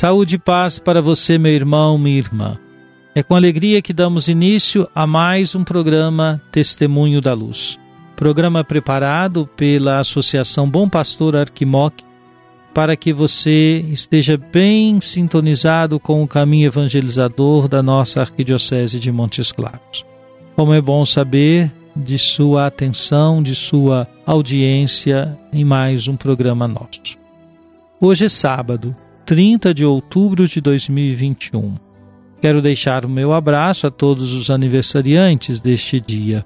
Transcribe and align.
Saúde 0.00 0.36
e 0.36 0.38
paz 0.38 0.78
para 0.78 1.02
você, 1.02 1.36
meu 1.36 1.52
irmão, 1.52 1.98
minha 1.98 2.16
irmã. 2.16 2.58
É 3.14 3.22
com 3.22 3.36
alegria 3.36 3.82
que 3.82 3.92
damos 3.92 4.28
início 4.28 4.88
a 4.94 5.06
mais 5.06 5.54
um 5.54 5.62
programa 5.62 6.40
Testemunho 6.50 7.20
da 7.20 7.34
Luz. 7.34 7.78
Programa 8.16 8.64
preparado 8.64 9.46
pela 9.54 9.98
Associação 9.98 10.66
Bom 10.66 10.88
Pastor 10.88 11.36
Arquimoc 11.36 12.02
para 12.72 12.96
que 12.96 13.12
você 13.12 13.84
esteja 13.92 14.38
bem 14.38 15.02
sintonizado 15.02 16.00
com 16.00 16.22
o 16.22 16.26
caminho 16.26 16.68
evangelizador 16.68 17.68
da 17.68 17.82
nossa 17.82 18.22
Arquidiocese 18.22 18.98
de 18.98 19.12
Montes 19.12 19.52
Claros. 19.52 20.06
Como 20.56 20.72
é 20.72 20.80
bom 20.80 21.04
saber 21.04 21.70
de 21.94 22.16
sua 22.16 22.68
atenção, 22.68 23.42
de 23.42 23.54
sua 23.54 24.08
audiência 24.24 25.38
em 25.52 25.62
mais 25.62 26.08
um 26.08 26.16
programa 26.16 26.66
nosso. 26.66 27.18
Hoje 28.00 28.24
é 28.24 28.28
sábado, 28.30 28.96
30 29.24 29.72
de 29.72 29.84
outubro 29.84 30.46
de 30.46 30.60
2021. 30.60 31.76
Quero 32.40 32.62
deixar 32.62 33.04
o 33.04 33.08
meu 33.08 33.32
abraço 33.32 33.86
a 33.86 33.90
todos 33.90 34.32
os 34.32 34.50
aniversariantes 34.50 35.60
deste 35.60 36.00
dia. 36.00 36.44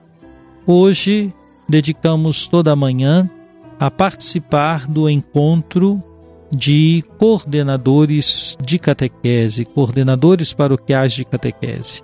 Hoje 0.66 1.32
dedicamos 1.68 2.46
toda 2.46 2.72
a 2.72 2.76
manhã 2.76 3.30
a 3.78 3.90
participar 3.90 4.86
do 4.86 5.08
encontro 5.08 6.02
de 6.50 7.04
coordenadores 7.18 8.56
de 8.62 8.78
catequese, 8.78 9.64
coordenadores 9.64 10.52
paroquiais 10.52 11.12
de 11.12 11.24
catequese. 11.24 12.02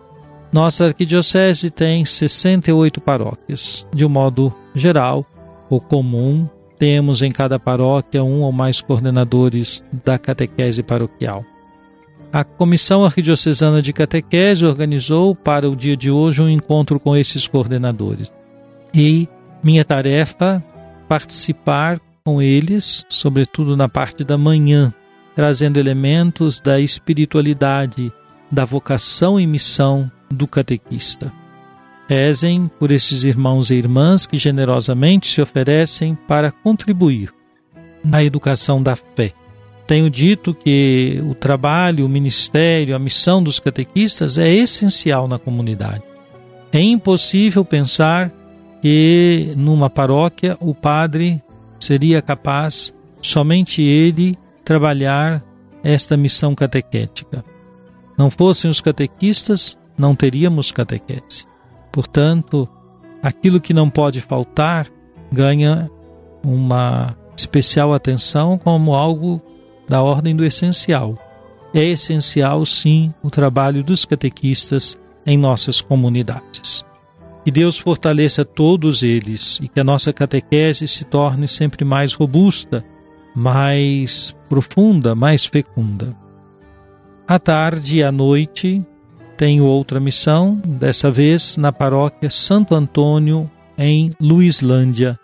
Nossa 0.53 0.87
arquidiocese 0.87 1.71
tem 1.71 2.05
68 2.05 3.01
paróquias. 3.01 3.87
De 3.95 4.05
um 4.05 4.09
modo 4.09 4.53
geral 4.75 5.25
ou 5.69 5.81
comum, 5.81 6.49
temos 6.81 7.21
em 7.21 7.31
cada 7.31 7.59
paróquia 7.59 8.25
um 8.25 8.41
ou 8.41 8.51
mais 8.51 8.81
coordenadores 8.81 9.85
da 10.03 10.19
catequese 10.19 10.83
paroquial. 10.83 11.45
A 12.33 12.43
Comissão 12.43 13.05
Arquidiocesana 13.05 13.83
de 13.83 13.93
Catequese 13.93 14.65
organizou 14.65 15.35
para 15.35 15.69
o 15.69 15.77
dia 15.77 15.95
de 15.95 16.11
hoje 16.11 16.41
um 16.41 16.49
encontro 16.49 16.99
com 16.99 17.15
esses 17.15 17.47
coordenadores. 17.47 18.33
E 18.95 19.29
minha 19.63 19.85
tarefa 19.85 20.65
participar 21.07 22.01
com 22.25 22.41
eles, 22.41 23.05
sobretudo 23.11 23.77
na 23.77 23.89
parte 23.89 24.25
da 24.25 24.39
manhã, 24.39 24.95
trazendo 25.37 25.79
elementos 25.79 26.61
da 26.61 26.81
espiritualidade, 26.81 28.11
da 28.51 28.65
vocação 28.65 29.39
e 29.39 29.47
missão 29.47 30.11
do 30.31 30.47
catequista. 30.47 31.40
Rezem 32.11 32.69
por 32.77 32.91
esses 32.91 33.23
irmãos 33.23 33.71
e 33.71 33.75
irmãs 33.75 34.27
que 34.27 34.37
generosamente 34.37 35.29
se 35.29 35.41
oferecem 35.41 36.17
para 36.27 36.51
contribuir 36.51 37.33
na 38.05 38.25
educação 38.25 38.83
da 38.83 38.97
fé. 38.97 39.33
Tenho 39.87 40.11
dito 40.11 40.53
que 40.53 41.23
o 41.23 41.37
trabalho, 41.37 42.05
o 42.05 42.09
ministério, 42.09 42.97
a 42.97 42.99
missão 42.99 43.41
dos 43.41 43.61
catequistas 43.61 44.39
é 44.39 44.51
essencial 44.53 45.29
na 45.29 45.39
comunidade. 45.39 46.03
É 46.73 46.81
impossível 46.81 47.65
pensar 47.65 48.33
que 48.83 49.53
numa 49.57 49.89
paróquia 49.89 50.57
o 50.59 50.75
padre 50.75 51.41
seria 51.79 52.21
capaz, 52.21 52.93
somente 53.23 53.83
ele, 53.83 54.37
trabalhar 54.65 55.45
esta 55.85 56.17
missão 56.17 56.57
catequética. 56.57 57.45
Não 58.19 58.33
fossem 58.33 58.69
os 58.69 58.81
catequistas, 58.81 59.79
não 59.97 60.17
teríamos 60.17 60.73
catequese. 60.73 61.49
Portanto, 61.93 62.69
aquilo 63.23 63.61
que 63.61 63.75
não 63.75 63.91
pode 63.91 64.21
faltar 64.21 64.87
ganha 65.33 65.91
uma 66.43 67.17
especial 67.37 67.93
atenção 67.93 68.59
como 68.59 68.95
algo 68.95 69.43
da 69.89 70.03
ordem 70.03 70.35
do 70.35 70.45
essencial. 70.45 71.19
É 71.73 71.85
essencial, 71.85 72.65
sim, 72.67 73.15
o 73.23 73.31
trabalho 73.31 73.83
dos 73.83 74.05
catequistas 74.05 74.99
em 75.25 75.37
nossas 75.37 75.81
comunidades. 75.81 76.85
Que 77.45 77.51
Deus 77.51 77.79
fortaleça 77.79 78.45
todos 78.45 79.03
eles 79.03 79.59
e 79.63 79.69
que 79.69 79.81
a 79.81 79.85
nossa 79.85 80.13
catequese 80.13 80.87
se 80.87 81.05
torne 81.05 81.49
sempre 81.49 81.85
mais 81.85 82.13
robusta, 82.13 82.85
mais 83.35 84.37
profunda, 84.49 85.15
mais 85.15 85.47
fecunda. 85.47 86.17
À 87.27 87.39
tarde 87.39 87.99
e 87.99 88.03
à 88.03 88.13
noite 88.13 88.85
tenho 89.41 89.65
outra 89.65 89.99
missão, 89.99 90.61
dessa 90.67 91.11
vez 91.11 91.57
na 91.57 91.73
paróquia 91.73 92.29
Santo 92.29 92.75
Antônio, 92.75 93.51
em 93.79 94.15
Luislândia. 94.21 95.19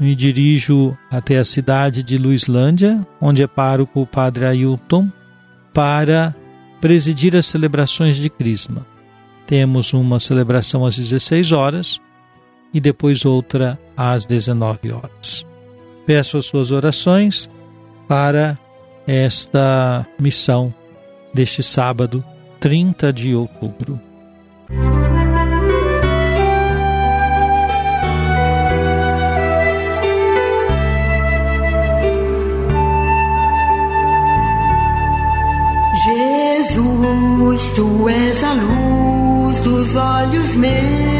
Me 0.00 0.14
dirijo 0.14 0.96
até 1.10 1.36
a 1.36 1.44
cidade 1.44 2.02
de 2.02 2.16
Luislândia, 2.16 3.06
onde 3.20 3.42
é 3.42 3.46
pároco 3.46 4.00
o 4.00 4.06
padre 4.06 4.46
Ailton, 4.46 5.06
para 5.70 6.34
presidir 6.80 7.36
as 7.36 7.44
celebrações 7.44 8.16
de 8.16 8.30
Crisma. 8.30 8.86
Temos 9.46 9.92
uma 9.92 10.18
celebração 10.18 10.86
às 10.86 10.96
16 10.96 11.52
horas 11.52 12.00
e 12.72 12.80
depois 12.80 13.26
outra 13.26 13.78
às 13.94 14.24
19 14.24 14.92
horas. 14.92 15.46
Peço 16.06 16.38
as 16.38 16.46
suas 16.46 16.70
orações 16.70 17.50
para 18.08 18.58
esta 19.06 20.06
missão 20.18 20.74
deste 21.34 21.62
sábado, 21.62 22.24
30 22.62 23.12
de 23.12 23.34
outubro. 23.34 24.00
Jesus, 36.04 37.72
tu 37.72 38.08
és 38.08 38.44
a 38.44 38.52
luz 38.52 39.58
dos 39.58 39.96
olhos 39.96 40.54
meus. 40.54 41.11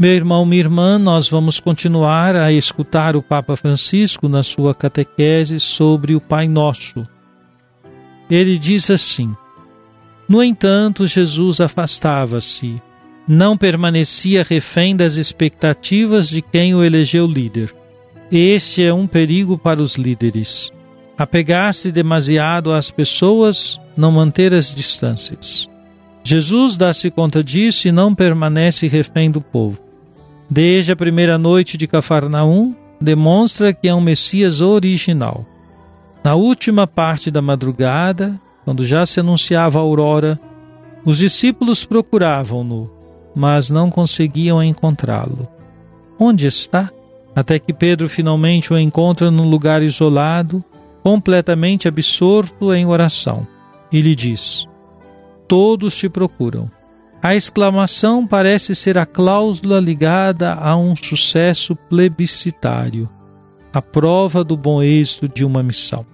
Meu 0.00 0.12
irmão, 0.12 0.46
minha 0.46 0.60
irmã, 0.60 0.98
nós 0.98 1.28
vamos 1.28 1.60
continuar 1.60 2.34
a 2.34 2.50
escutar 2.50 3.14
o 3.14 3.22
Papa 3.22 3.54
Francisco 3.54 4.30
na 4.30 4.42
sua 4.42 4.74
catequese 4.74 5.60
sobre 5.60 6.14
o 6.14 6.20
Pai 6.22 6.48
Nosso. 6.48 7.06
Ele 8.30 8.56
diz 8.56 8.90
assim: 8.90 9.36
No 10.26 10.42
entanto, 10.42 11.06
Jesus 11.06 11.60
afastava-se, 11.60 12.80
não 13.28 13.58
permanecia 13.58 14.42
refém 14.42 14.96
das 14.96 15.16
expectativas 15.16 16.30
de 16.30 16.40
quem 16.40 16.74
o 16.74 16.82
elegeu 16.82 17.26
líder. 17.26 17.74
Este 18.32 18.82
é 18.82 18.94
um 18.94 19.06
perigo 19.06 19.58
para 19.58 19.82
os 19.82 19.96
líderes. 19.96 20.72
Apegar-se 21.18 21.92
demasiado 21.92 22.72
às 22.72 22.90
pessoas, 22.90 23.78
não 23.94 24.10
manter 24.10 24.54
as 24.54 24.74
distâncias. 24.74 25.68
Jesus 26.24 26.78
dá-se 26.78 27.10
conta 27.10 27.44
disso 27.44 27.86
e 27.86 27.92
não 27.92 28.14
permanece 28.14 28.88
refém 28.88 29.30
do 29.30 29.42
povo. 29.42 29.89
Desde 30.50 30.90
a 30.90 30.96
primeira 30.96 31.38
noite 31.38 31.76
de 31.76 31.86
Cafarnaum, 31.86 32.74
demonstra 33.00 33.72
que 33.72 33.86
é 33.86 33.94
um 33.94 34.00
Messias 34.00 34.60
original. 34.60 35.46
Na 36.24 36.34
última 36.34 36.88
parte 36.88 37.30
da 37.30 37.40
madrugada, 37.40 38.38
quando 38.64 38.84
já 38.84 39.06
se 39.06 39.20
anunciava 39.20 39.78
a 39.78 39.82
aurora, 39.82 40.40
os 41.04 41.18
discípulos 41.18 41.84
procuravam-no, 41.84 42.92
mas 43.32 43.70
não 43.70 43.92
conseguiam 43.92 44.60
encontrá-lo. 44.60 45.48
Onde 46.18 46.48
está? 46.48 46.90
Até 47.34 47.60
que 47.60 47.72
Pedro 47.72 48.08
finalmente 48.08 48.72
o 48.72 48.78
encontra 48.78 49.30
num 49.30 49.48
lugar 49.48 49.84
isolado, 49.84 50.64
completamente 51.00 51.86
absorto 51.86 52.74
em 52.74 52.84
oração, 52.86 53.46
e 53.92 54.00
lhe 54.00 54.16
diz: 54.16 54.66
Todos 55.46 55.94
te 55.94 56.08
procuram. 56.08 56.68
A 57.22 57.36
exclamação 57.36 58.26
parece 58.26 58.74
ser 58.74 58.96
a 58.96 59.04
cláusula 59.04 59.78
ligada 59.78 60.54
a 60.54 60.74
um 60.74 60.96
sucesso 60.96 61.76
plebiscitário, 61.76 63.10
a 63.72 63.82
prova 63.82 64.42
do 64.42 64.56
bom 64.56 64.82
êxito 64.82 65.28
de 65.28 65.44
uma 65.44 65.62
missão. 65.62 66.06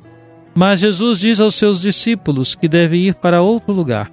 Mas 0.53 0.81
Jesus 0.81 1.20
diz 1.20 1.38
aos 1.38 1.55
seus 1.55 1.81
discípulos 1.81 2.56
que 2.56 2.67
deve 2.67 2.97
ir 2.97 3.14
para 3.14 3.41
outro 3.41 3.73
lugar, 3.73 4.11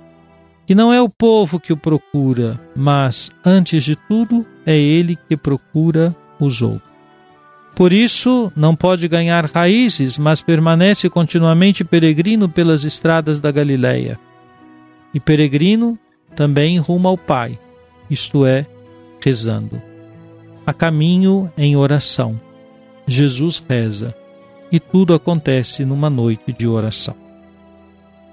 que 0.68 0.76
não 0.76 0.94
é 0.94 1.02
o 1.02 1.10
povo 1.10 1.60
que 1.60 1.74
o 1.74 1.78
procura, 1.78 2.60
mas, 2.76 3.32
antes 3.44 3.84
de 3.84 3.96
tudo, 3.96 4.46
é 4.64 4.78
ele 4.78 5.18
que 5.28 5.36
procura 5.36 6.16
os 6.40 6.62
outros. 6.62 6.94
Por 7.76 7.92
isso, 7.92 8.52
não 8.56 8.76
pode 8.76 9.08
ganhar 9.08 9.46
raízes, 9.46 10.20
mas 10.20 10.42
permanece 10.42 11.10
continuamente 11.10 11.84
peregrino 11.84 12.48
pelas 12.48 12.84
estradas 12.84 13.40
da 13.40 13.52
Galileia. 13.52 14.20
E 15.12 15.20
peregrino 15.20 15.98
também 16.36 16.78
rumo 16.78 17.08
ao 17.08 17.18
Pai, 17.18 17.58
isto 18.10 18.46
é, 18.46 18.66
rezando. 19.24 19.82
A 20.66 20.74
caminho 20.74 21.52
em 21.58 21.76
oração. 21.76 22.40
Jesus 23.08 23.64
reza, 23.68 24.16
e 24.72 24.80
tudo 24.80 25.14
acontece 25.14 25.86
numa 25.86 26.10
noite 26.10 26.54
de 26.54 26.68
oração. 26.68 27.16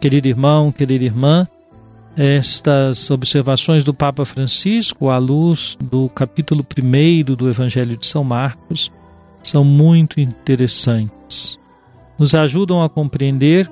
Querido 0.01 0.29
irmão, 0.29 0.73
querida 0.73 1.05
irmã, 1.05 1.47
estas 2.17 3.11
observações 3.11 3.85
do 3.85 3.95
Papa 3.95 4.25
Francisco 4.25 5.11
à 5.11 5.19
luz 5.19 5.77
do 5.81 6.09
capítulo 6.09 6.65
1 6.65 7.35
do 7.35 7.49
Evangelho 7.49 7.97
de 7.97 8.07
São 8.07 8.25
Marcos 8.25 8.93
são 9.43 9.65
muito 9.65 10.21
interessantes. 10.21 11.59
Nos 12.19 12.35
ajudam 12.35 12.83
a 12.83 12.89
compreender 12.89 13.71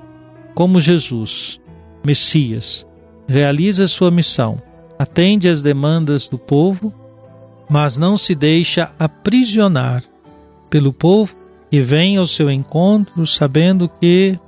como 0.55 0.81
Jesus, 0.81 1.61
Messias, 2.05 2.87
realiza 3.29 3.87
sua 3.87 4.11
missão, 4.11 4.61
atende 4.99 5.49
às 5.49 5.61
demandas 5.61 6.27
do 6.27 6.39
povo, 6.39 6.93
mas 7.69 7.99
não 7.99 8.17
se 8.17 8.35
deixa 8.35 8.91
aprisionar 8.99 10.03
pelo 10.71 10.93
povo 10.93 11.37
que 11.71 11.83
vem 11.83 12.17
ao 12.17 12.27
seu 12.27 12.51
encontro 12.51 13.27
sabendo 13.27 13.89
que 14.01 14.39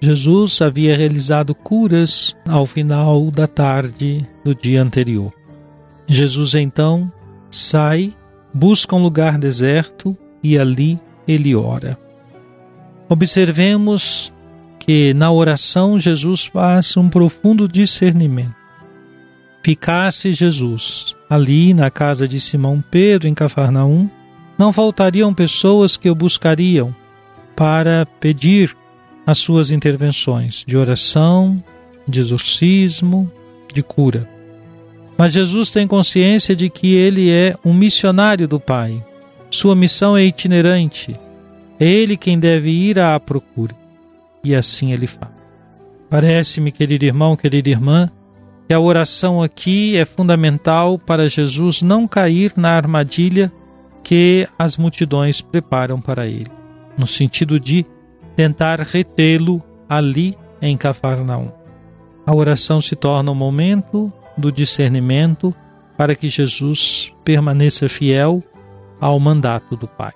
Jesus 0.00 0.62
havia 0.62 0.96
realizado 0.96 1.54
curas 1.54 2.36
ao 2.48 2.64
final 2.64 3.30
da 3.30 3.46
tarde 3.46 4.26
do 4.44 4.54
dia 4.54 4.80
anterior. 4.80 5.32
Jesus 6.06 6.54
então 6.54 7.12
sai, 7.50 8.14
busca 8.54 8.94
um 8.94 9.02
lugar 9.02 9.38
deserto 9.38 10.16
e 10.42 10.58
ali 10.58 10.98
ele 11.26 11.54
ora. 11.54 11.98
Observemos 13.08 14.32
que 14.84 15.14
na 15.14 15.30
oração 15.30 15.98
Jesus 15.98 16.46
faz 16.46 16.96
um 16.96 17.08
profundo 17.08 17.68
discernimento. 17.68 18.54
Ficasse 19.62 20.32
Jesus 20.32 21.14
ali 21.30 21.72
na 21.72 21.90
casa 21.90 22.26
de 22.26 22.40
Simão 22.40 22.82
Pedro 22.90 23.28
em 23.28 23.34
Cafarnaum, 23.34 24.10
não 24.58 24.72
faltariam 24.72 25.32
pessoas 25.32 25.96
que 25.96 26.10
o 26.10 26.14
buscariam 26.14 26.94
para 27.54 28.06
pedir 28.20 28.76
as 29.26 29.38
suas 29.38 29.70
intervenções 29.70 30.64
de 30.66 30.76
oração, 30.76 31.62
de 32.06 32.18
exorcismo, 32.18 33.30
de 33.72 33.82
cura. 33.82 34.28
Mas 35.16 35.32
Jesus 35.32 35.70
tem 35.70 35.86
consciência 35.86 36.56
de 36.56 36.68
que 36.68 36.94
ele 36.94 37.30
é 37.30 37.54
um 37.64 37.72
missionário 37.72 38.48
do 38.48 38.58
Pai 38.58 39.02
sua 39.52 39.76
missão 39.76 40.16
é 40.16 40.24
itinerante. 40.24 41.14
É 41.78 41.84
ele 41.84 42.16
quem 42.16 42.38
deve 42.38 42.70
ir 42.70 42.98
à 42.98 43.20
procura. 43.20 43.81
E 44.44 44.54
assim 44.54 44.92
ele 44.92 45.06
faz. 45.06 45.30
Parece-me, 46.10 46.70
querido 46.70 47.04
irmão, 47.04 47.36
querida 47.36 47.70
irmã, 47.70 48.10
que 48.68 48.74
a 48.74 48.80
oração 48.80 49.42
aqui 49.42 49.96
é 49.96 50.04
fundamental 50.04 50.98
para 50.98 51.28
Jesus 51.28 51.80
não 51.80 52.06
cair 52.06 52.52
na 52.56 52.70
armadilha 52.70 53.52
que 54.02 54.46
as 54.58 54.76
multidões 54.76 55.40
preparam 55.40 56.00
para 56.00 56.26
ele, 56.26 56.50
no 56.98 57.06
sentido 57.06 57.58
de 57.58 57.86
tentar 58.36 58.80
retê-lo 58.80 59.62
ali 59.88 60.36
em 60.60 60.76
Cafarnaum. 60.76 61.50
A 62.26 62.34
oração 62.34 62.80
se 62.80 62.94
torna 62.94 63.30
um 63.30 63.34
momento 63.34 64.12
do 64.36 64.50
discernimento 64.50 65.54
para 65.96 66.14
que 66.14 66.28
Jesus 66.28 67.12
permaneça 67.24 67.88
fiel 67.88 68.42
ao 69.00 69.18
mandato 69.18 69.76
do 69.76 69.86
Pai. 69.86 70.12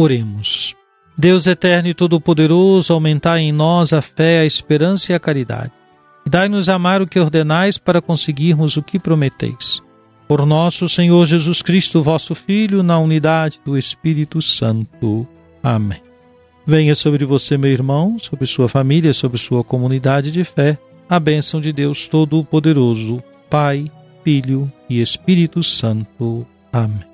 Oremos. 0.00 0.74
Deus 1.16 1.46
eterno 1.46 1.88
e 1.88 1.94
todo-poderoso, 1.94 2.90
aumentai 2.90 3.40
em 3.40 3.52
nós 3.52 3.92
a 3.92 4.00
fé, 4.00 4.40
a 4.40 4.46
esperança 4.46 5.12
e 5.12 5.14
a 5.14 5.20
caridade. 5.20 5.72
Dai-nos 6.26 6.70
amar 6.70 7.02
o 7.02 7.06
que 7.06 7.20
ordenais 7.20 7.76
para 7.76 8.00
conseguirmos 8.00 8.78
o 8.78 8.82
que 8.82 8.98
prometeis. 8.98 9.82
Por 10.26 10.46
nosso 10.46 10.88
Senhor 10.88 11.26
Jesus 11.26 11.60
Cristo, 11.60 12.02
vosso 12.02 12.34
Filho, 12.34 12.82
na 12.82 12.98
unidade 12.98 13.60
do 13.62 13.76
Espírito 13.76 14.40
Santo. 14.40 15.28
Amém. 15.62 16.00
Venha 16.66 16.94
sobre 16.94 17.26
você, 17.26 17.58
meu 17.58 17.70
irmão, 17.70 18.18
sobre 18.18 18.46
sua 18.46 18.70
família, 18.70 19.12
sobre 19.12 19.38
sua 19.38 19.62
comunidade 19.62 20.30
de 20.30 20.44
fé, 20.44 20.78
a 21.10 21.20
bênção 21.20 21.60
de 21.60 21.74
Deus 21.74 22.08
Todo-Poderoso, 22.08 23.22
Pai, 23.50 23.92
Filho 24.24 24.72
e 24.88 25.02
Espírito 25.02 25.62
Santo. 25.62 26.46
Amém. 26.72 27.09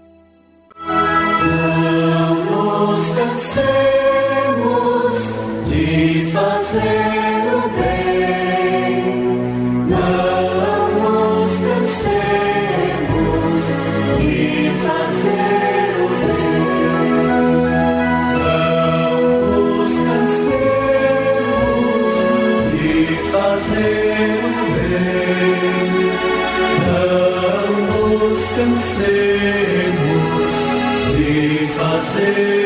descansemos 28.56 30.50
de 31.14 31.68
fazer. 31.76 32.65